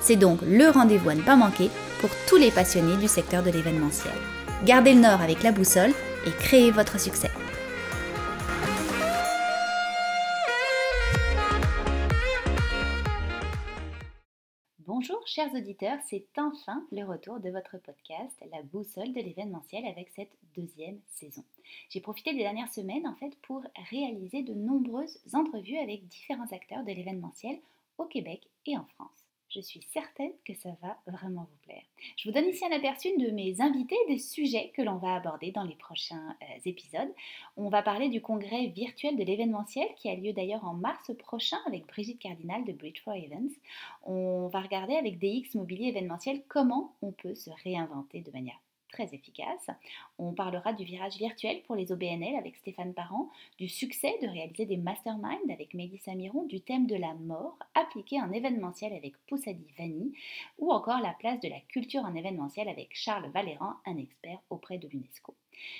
[0.00, 3.50] C'est donc le rendez-vous à ne pas manquer pour tous les passionnés du secteur de
[3.50, 4.14] l'événementiel.
[4.64, 5.92] Gardez le nord avec la boussole
[6.26, 7.30] et créez votre succès.
[14.86, 20.08] Bonjour chers auditeurs, c'est enfin le retour de votre podcast La boussole de l'événementiel avec
[20.16, 21.44] cette deuxième saison.
[21.90, 26.84] J'ai profité des dernières semaines en fait pour réaliser de nombreuses entrevues avec différents acteurs
[26.84, 27.58] de l'événementiel
[27.98, 29.25] au Québec et en France.
[29.48, 31.82] Je suis certaine que ça va vraiment vous plaire.
[32.16, 35.52] Je vous donne ici un aperçu de mes invités des sujets que l'on va aborder
[35.52, 37.12] dans les prochains euh, épisodes.
[37.56, 41.58] On va parler du congrès virtuel de l'événementiel qui a lieu d'ailleurs en mars prochain
[41.66, 43.54] avec Brigitte Cardinal de Bridge for Events.
[44.02, 48.60] On va regarder avec DX Mobilier événementiel comment on peut se réinventer de manière
[49.04, 49.70] efficace.
[50.18, 54.66] On parlera du virage virtuel pour les OBNL avec Stéphane Parent, du succès de réaliser
[54.66, 59.66] des masterminds avec Mélissa Miron, du thème de la mort appliqué en événementiel avec Poussadi
[59.78, 60.12] Vanni,
[60.58, 64.78] ou encore la place de la culture en événementiel avec Charles Valéran, un expert auprès
[64.78, 65.34] de l'UNESCO.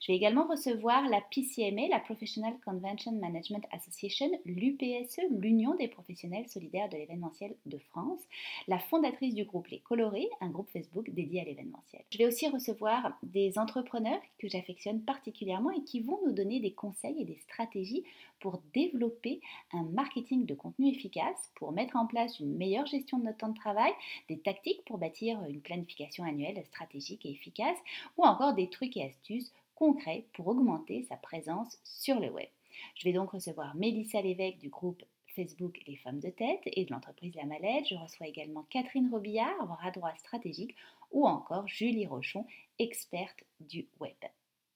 [0.00, 6.48] Je vais également recevoir la PCMA, la Professional Convention Management Association, l'UPSE, l'Union des professionnels
[6.48, 8.20] solidaires de l'événementiel de France,
[8.66, 12.02] la fondatrice du groupe Les Colorés, un groupe Facebook dédié à l'événementiel.
[12.10, 16.72] Je vais aussi recevoir des entrepreneurs que j'affectionne particulièrement et qui vont nous donner des
[16.72, 18.04] conseils et des stratégies
[18.40, 19.40] pour développer
[19.72, 23.48] un marketing de contenu efficace, pour mettre en place une meilleure gestion de notre temps
[23.48, 23.92] de travail,
[24.28, 27.78] des tactiques pour bâtir une planification annuelle stratégique et efficace,
[28.16, 32.48] ou encore des trucs et astuces concrets pour augmenter sa présence sur le web.
[32.96, 35.04] Je vais donc recevoir Mélissa Lévesque du groupe
[35.36, 37.86] Facebook Les Femmes de Tête et de l'entreprise La Mallette.
[37.88, 40.74] Je reçois également Catherine Robillard, bras droit stratégique,
[41.12, 42.44] ou encore Julie Rochon,
[42.80, 44.16] experte du web.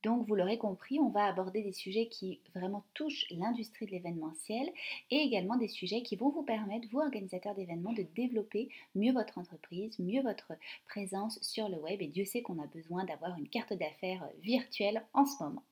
[0.03, 4.69] Donc, vous l'aurez compris, on va aborder des sujets qui vraiment touchent l'industrie de l'événementiel
[5.11, 9.39] et également des sujets qui vont vous permettre, vous organisateurs d'événements, de développer mieux votre
[9.39, 10.53] entreprise, mieux votre
[10.89, 12.03] présence sur le web.
[12.03, 15.63] Et Dieu sait qu'on a besoin d'avoir une carte d'affaires virtuelle en ce moment.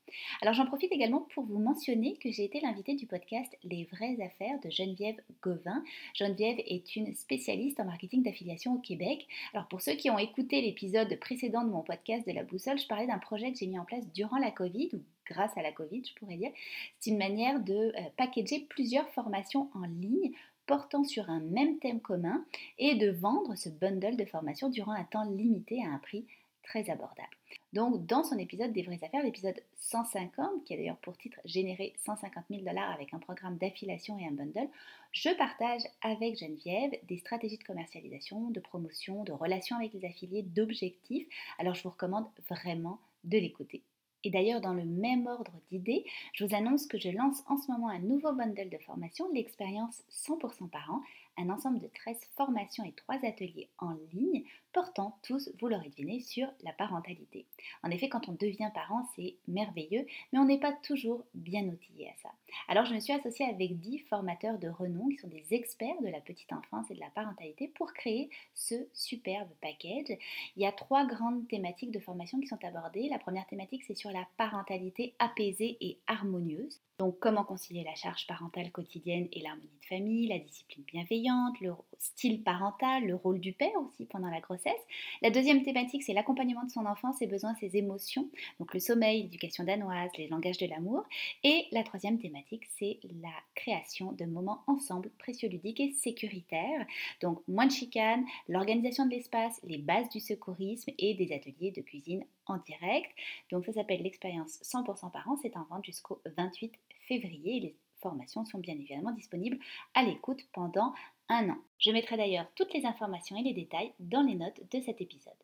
[0.43, 4.17] Alors j'en profite également pour vous mentionner que j'ai été l'invitée du podcast Les vraies
[4.23, 5.83] affaires de Geneviève Gauvin.
[6.15, 9.27] Geneviève est une spécialiste en marketing d'affiliation au Québec.
[9.55, 12.87] Alors pour ceux qui ont écouté l'épisode précédent de mon podcast de la boussole, je
[12.87, 15.73] parlais d'un projet que j'ai mis en place durant la Covid ou grâce à la
[15.73, 16.51] Covid, je pourrais dire.
[16.99, 20.33] C'est une manière de euh, packager plusieurs formations en ligne
[20.67, 22.45] portant sur un même thème commun
[22.79, 26.27] et de vendre ce bundle de formations durant un temps limité à un prix
[26.63, 27.35] très abordable.
[27.73, 31.95] Donc, dans son épisode des vraies affaires, l'épisode 150, qui a d'ailleurs pour titre Générer
[32.05, 34.69] 150 000 dollars avec un programme d'affiliation et un bundle,
[35.13, 40.43] je partage avec Geneviève des stratégies de commercialisation, de promotion, de relations avec les affiliés,
[40.43, 41.27] d'objectifs.
[41.59, 43.83] Alors, je vous recommande vraiment de l'écouter.
[44.25, 46.05] Et d'ailleurs, dans le même ordre d'idées,
[46.35, 50.03] je vous annonce que je lance en ce moment un nouveau bundle de formation, l'expérience
[50.11, 51.01] 100% par an,
[51.41, 56.21] un ensemble de 13 formations et 3 ateliers en ligne portant tous, vous l'aurez deviné,
[56.21, 57.47] sur la parentalité.
[57.83, 62.09] En effet, quand on devient parent, c'est merveilleux, mais on n'est pas toujours bien outillé
[62.09, 62.31] à ça.
[62.69, 66.09] Alors je me suis associée avec 10 formateurs de renom qui sont des experts de
[66.09, 70.17] la petite enfance et de la parentalité pour créer ce superbe package.
[70.57, 73.09] Il y a trois grandes thématiques de formation qui sont abordées.
[73.09, 76.81] La première thématique, c'est sur la parentalité apaisée et harmonieuse.
[76.99, 81.30] Donc comment concilier la charge parentale quotidienne et l'harmonie de famille, la discipline bienveillante,
[81.61, 84.81] le style parental, le rôle du père aussi pendant la grossesse.
[85.23, 89.23] La deuxième thématique, c'est l'accompagnement de son enfant, ses besoins, ses émotions, donc le sommeil,
[89.23, 91.05] l'éducation danoise, les langages de l'amour.
[91.45, 96.87] Et la troisième thématique, c'est la création de moments ensemble précieux, ludiques et sécuritaires.
[97.21, 101.83] Donc moins de chicanes, l'organisation de l'espace, les bases du secourisme et des ateliers de
[101.83, 103.11] cuisine en direct.
[103.51, 106.73] Donc ça s'appelle l'expérience 100% par an, c'est en vente jusqu'au 28
[107.07, 107.75] février.
[108.01, 109.59] Formations sont bien évidemment disponibles
[109.95, 110.93] à l'écoute pendant
[111.29, 111.59] un an.
[111.79, 115.35] Je mettrai d'ailleurs toutes les informations et les détails dans les notes de cet épisode.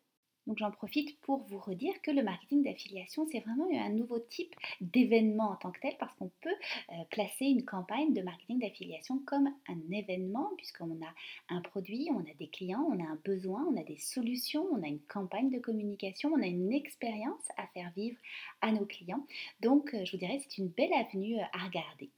[0.47, 4.55] Donc j'en profite pour vous redire que le marketing d'affiliation, c'est vraiment un nouveau type
[4.79, 6.55] d'événement en tant que tel parce qu'on peut
[6.91, 11.13] euh, placer une campagne de marketing d'affiliation comme un événement puisqu'on a
[11.53, 14.81] un produit, on a des clients, on a un besoin, on a des solutions, on
[14.83, 18.17] a une campagne de communication, on a une expérience à faire vivre
[18.61, 19.25] à nos clients.
[19.61, 22.09] Donc euh, je vous dirais c'est une belle avenue à regarder.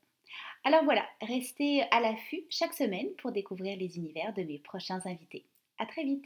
[0.64, 5.46] Alors voilà, restez à l'affût chaque semaine pour découvrir les univers de mes prochains invités.
[5.78, 6.26] À très vite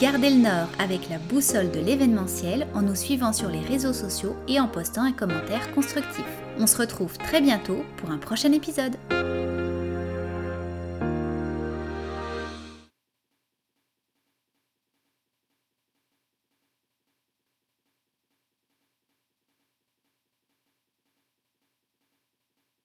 [0.00, 4.34] Gardez le nord avec la boussole de l'événementiel en nous suivant sur les réseaux sociaux
[4.48, 6.24] et en postant un commentaire constructif.
[6.58, 8.96] On se retrouve très bientôt pour un prochain épisode.